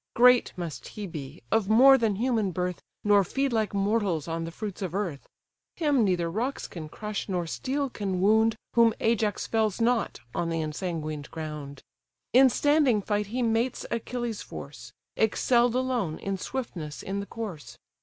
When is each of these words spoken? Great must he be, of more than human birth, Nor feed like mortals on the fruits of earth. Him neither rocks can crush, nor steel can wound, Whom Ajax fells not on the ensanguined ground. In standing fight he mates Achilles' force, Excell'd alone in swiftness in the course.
Great 0.15 0.51
must 0.57 0.87
he 0.87 1.05
be, 1.05 1.43
of 1.51 1.69
more 1.69 1.95
than 1.95 2.15
human 2.15 2.49
birth, 2.49 2.81
Nor 3.03 3.23
feed 3.23 3.53
like 3.53 3.71
mortals 3.71 4.27
on 4.27 4.45
the 4.45 4.51
fruits 4.51 4.81
of 4.81 4.95
earth. 4.95 5.29
Him 5.75 6.03
neither 6.03 6.27
rocks 6.27 6.67
can 6.67 6.89
crush, 6.89 7.29
nor 7.29 7.45
steel 7.45 7.87
can 7.87 8.19
wound, 8.19 8.55
Whom 8.73 8.95
Ajax 8.99 9.45
fells 9.45 9.79
not 9.79 10.19
on 10.33 10.49
the 10.49 10.59
ensanguined 10.63 11.29
ground. 11.29 11.83
In 12.33 12.49
standing 12.49 13.03
fight 13.03 13.27
he 13.27 13.43
mates 13.43 13.85
Achilles' 13.91 14.41
force, 14.41 14.91
Excell'd 15.15 15.75
alone 15.75 16.17
in 16.17 16.35
swiftness 16.39 17.03
in 17.03 17.19
the 17.19 17.27
course. 17.27 17.77